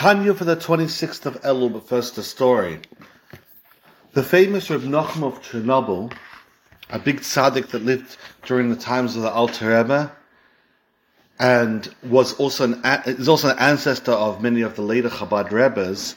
[0.00, 2.80] Tanya for the 26th of Elul, but first the story.
[4.14, 6.10] The famous Reb Nachum of Chernobyl,
[6.88, 8.16] a big tzaddik that lived
[8.46, 10.10] during the times of the Alter Rebbe,
[11.38, 16.16] and was also an, is also an ancestor of many of the later Chabad Rebbes,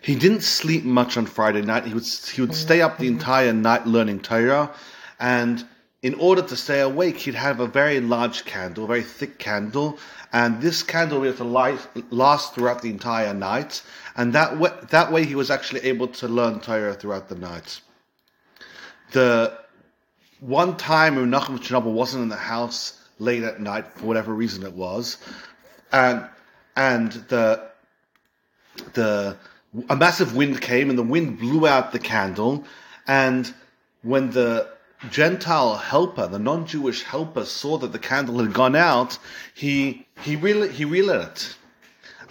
[0.00, 1.84] he didn't sleep much on Friday night.
[1.84, 4.70] He would, he would stay up the entire night learning Torah,
[5.18, 5.66] and
[6.06, 9.98] in order to stay awake, he'd have a very large candle, a very thick candle,
[10.32, 11.80] and this candle would have to light,
[12.10, 13.82] last throughout the entire night.
[14.14, 17.80] And that way, that way, he was actually able to learn Torah throughout the night.
[19.10, 19.58] The
[20.38, 24.74] one time Menachem Chernobyl wasn't in the house late at night for whatever reason it
[24.74, 25.18] was,
[25.90, 26.24] and
[26.76, 27.68] and the
[28.92, 29.36] the
[29.90, 32.64] a massive wind came and the wind blew out the candle,
[33.08, 33.52] and
[34.02, 34.75] when the
[35.10, 39.18] Gentile helper, the non-Jewish helper, saw that the candle had gone out,
[39.54, 41.56] he he relit, he relit it.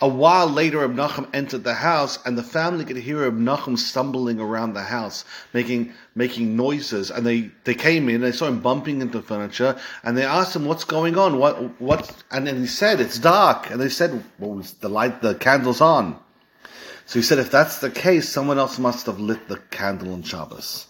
[0.02, 3.78] A while later, Reb Nachum entered the house, and the family could hear Reb Nachum
[3.78, 7.10] stumbling around the house, making making noises.
[7.10, 10.66] And they, they came in, they saw him bumping into furniture, and they asked him,
[10.66, 11.38] "What's going on?
[11.38, 15.36] What what?" And then he said, "It's dark." And they said, "Well, the light, the
[15.36, 16.20] candle's on."
[17.06, 20.24] So he said, "If that's the case, someone else must have lit the candle on
[20.24, 20.88] Shabbos."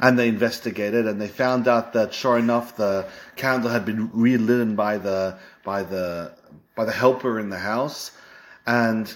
[0.00, 4.76] And they investigated and they found out that sure enough the candle had been relit
[4.76, 6.32] by the by the
[6.74, 8.12] by the helper in the house.
[8.66, 9.12] And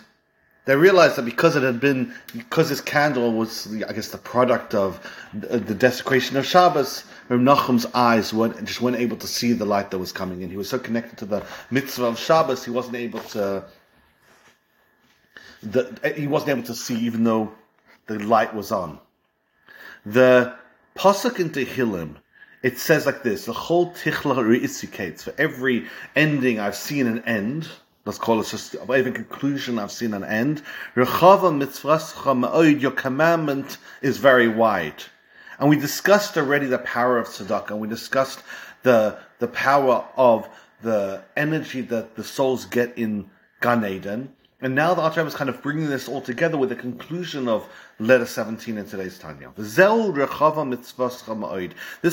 [0.64, 4.74] they realized that because it had been because this candle was I guess the product
[4.74, 5.00] of
[5.32, 9.90] the desecration of Shabbos Reb Nachum's eyes weren't just weren't able to see the light
[9.90, 10.50] that was coming in.
[10.50, 13.64] He was so connected to the mitzvah of Shabbos he wasn't able to
[15.62, 17.52] the, he wasn't able to see even though
[18.06, 18.98] the light was on.
[20.04, 20.54] The
[20.96, 22.16] Pasuk in Tehillim,
[22.62, 25.22] it says like this: the whole tichla reisikates.
[25.22, 27.68] For every ending, I've seen an end.
[28.04, 29.78] Let's call it just every conclusion.
[29.78, 30.62] I've seen an end.
[30.94, 35.02] Rechava mitzvascha Your commandment is very wide,
[35.58, 37.78] and we discussed already the power of tzedakah.
[37.78, 38.42] We discussed
[38.82, 40.48] the the power of
[40.82, 43.30] the energy that the souls get in
[43.60, 44.34] Gan Eden.
[44.62, 47.68] And now the Alter is kind of bringing this all together with the conclusion of
[47.98, 49.50] letter 17 in today's Tanya.
[49.56, 49.76] This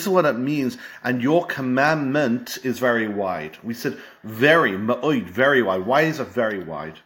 [0.02, 3.60] is what it means, and your commandment is very wide.
[3.64, 5.86] We said very, ma'oid, very wide.
[5.86, 6.98] Why is it very wide?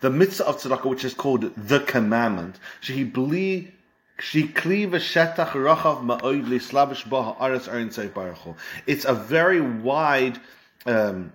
[0.00, 2.60] The mitzvah of tzedakah, which is called the commandment,
[8.86, 10.38] it's a very wide
[10.86, 11.32] um,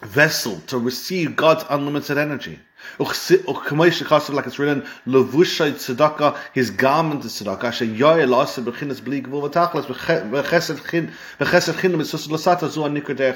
[0.00, 2.58] vessel to receive God's unlimited energy.
[2.98, 7.38] Like it's written, Levushay tzedakah, his garment is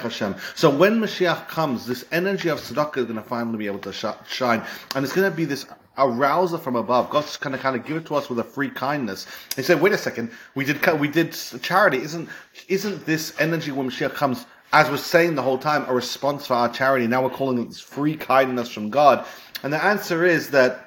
[0.02, 0.34] Hashem.
[0.56, 3.92] So when Mashiach comes, this energy of tzedakah is going to finally be able to
[4.26, 4.62] shine,
[4.94, 5.64] and it's going to be this
[5.96, 7.08] arouser from above.
[7.10, 9.26] God's going to kind of give it to us with a free kindness.
[9.54, 11.98] He said, "Wait a second, we did we did charity.
[11.98, 12.28] Isn't
[12.68, 16.54] isn't this energy when Mashiach comes as we're saying the whole time, a response for
[16.54, 17.06] our charity.
[17.06, 19.26] Now we're calling it free kindness from God.
[19.62, 20.86] And the answer is that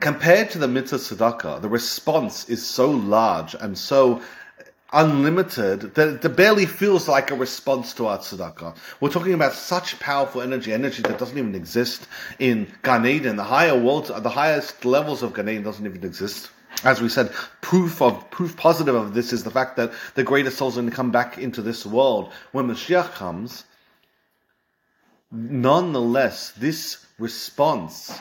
[0.00, 4.20] compared to the mitzvah tzedakah, the response is so large and so
[4.92, 8.76] unlimited that it barely feels like a response to our tzedakah.
[9.00, 12.06] We're talking about such powerful energy, energy that doesn't even exist
[12.38, 13.36] in Gan Eden.
[13.36, 16.50] The higher worlds, the highest levels of Gan Eden doesn't even exist
[16.84, 20.58] as we said, proof of proof positive of this is the fact that the greatest
[20.58, 23.64] souls are going to come back into this world when Mashiach comes.
[25.30, 28.20] Nonetheless, this response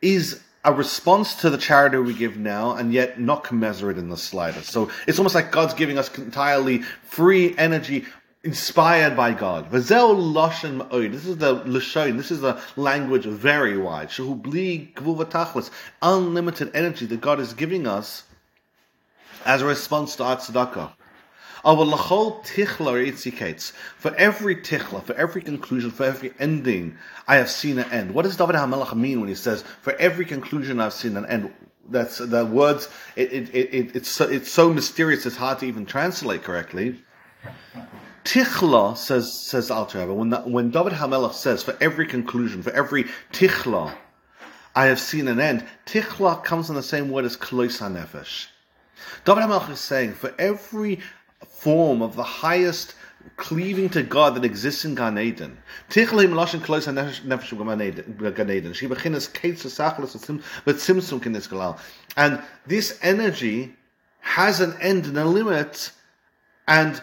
[0.00, 4.16] is a response to the charity we give now, and yet not commensurate in the
[4.16, 4.70] slightest.
[4.70, 8.04] So it's almost like God's giving us entirely free energy
[8.46, 9.70] inspired by God.
[9.70, 11.12] Vazel lashon ma'od.
[11.12, 12.16] This is the lashon.
[12.16, 14.08] This is a language very wide.
[14.08, 14.94] Shehu bli.
[16.00, 18.22] Unlimited energy that God is giving us
[19.44, 20.92] as a response to our tzedakah.
[21.64, 21.72] For
[24.14, 26.96] every tichla, for every conclusion, for every ending,
[27.26, 28.14] I have seen an end.
[28.14, 31.52] What does David HaMelech mean when he says, for every conclusion I've seen an end?
[31.88, 35.86] That's the words, it, it, it, it's, so, it's so mysterious it's hard to even
[35.86, 37.02] translate correctly.
[38.26, 42.72] Tichla says says Alter Rebbe, when the, when David HaMelech says for every conclusion, for
[42.72, 43.94] every tichla,
[44.74, 45.64] I have seen an end.
[45.86, 48.48] Tichla comes in the same word as klois hanefesh.
[49.24, 50.98] David HaMelech is saying for every
[51.46, 52.96] form of the highest
[53.36, 55.56] cleaving to God that exists in Gan Eden.
[55.88, 58.72] Tichla lashon klois hanefesh Gan Eden.
[58.72, 61.80] She beginners kates simsum kinis
[62.16, 63.76] And this energy
[64.18, 65.92] has an end and a limit,
[66.66, 67.00] and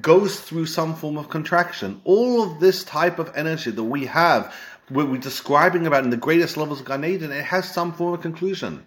[0.00, 2.00] goes through some form of contraction.
[2.04, 4.54] All of this type of energy that we have,
[4.90, 8.86] we're describing about in the greatest levels of Gan it has some form of conclusion.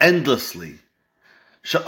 [0.00, 0.78] endlessly.
[1.64, 1.82] So,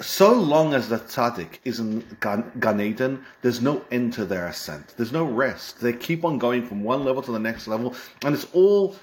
[0.00, 4.94] so long as the tzaddik is in Gan Eden, there's no end to their ascent.
[4.96, 5.80] There's no rest.
[5.80, 7.94] They keep on going from one level to the next level,
[8.24, 8.94] and it's all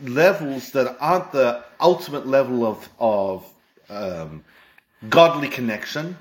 [0.00, 3.46] levels that aren't the ultimate level of of
[3.90, 4.42] um,
[5.10, 6.16] godly connection,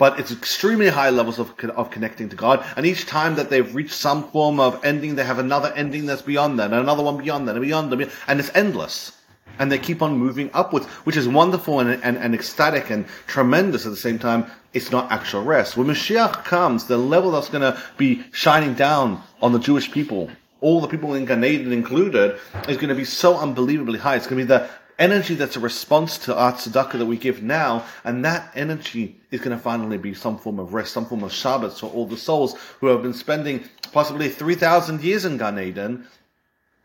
[0.00, 2.64] but it's extremely high levels of, of connecting to God.
[2.74, 6.22] And each time that they've reached some form of ending, they have another ending that's
[6.22, 9.12] beyond that, and another one beyond that, and beyond them, and it's endless.
[9.58, 13.84] And they keep on moving upwards, which is wonderful and, and, and ecstatic and tremendous
[13.84, 14.46] at the same time.
[14.72, 15.76] It's not actual rest.
[15.76, 20.30] When Mashiach comes, the level that's going to be shining down on the Jewish people
[20.62, 22.38] all the people in Gan Eden included,
[22.68, 24.16] is going to be so unbelievably high.
[24.16, 24.68] It's going to be the
[25.00, 29.40] energy that's a response to our tzedakah that we give now, and that energy is
[29.40, 32.16] going to finally be some form of rest, some form of Shabbos for all the
[32.16, 36.06] souls who have been spending possibly 3,000 years in Gan Eden.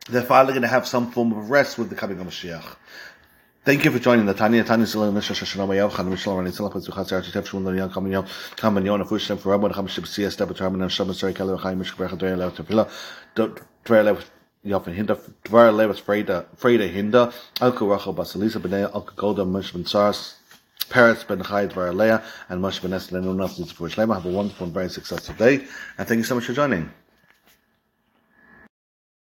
[0.09, 2.77] They're finally going to have some form of rest with the coming of Mashiach.
[3.65, 4.63] Thank you for joining the Tanya.
[4.63, 7.89] Tanya Shalom Misha Shalom Yav Chan Mishalom Rani Tzalach Paz Zuchat Zerach Tef Shmuel Daniel
[7.89, 11.59] Kam Yom Kam Yon Afush Shem for Rabban Shib Siyas Debet Raman and Sari Kalu
[11.59, 12.87] Chaim Mishka Bercha Dwyer Lev Tefila
[13.83, 14.29] Dwyer Lev
[14.65, 19.83] Yofen Hinda Dwyer Lev Freda Freda Hinda Alko Rachel Basalisa Bnei Alko Golda Mush Ben
[19.83, 20.35] Saras
[20.89, 24.15] Paris Ben Chai Dwyer Leah and Mush Ben Eslen Shlema.
[24.15, 25.65] Have a wonderful and very successful day
[25.97, 26.91] and thank you so much for joining.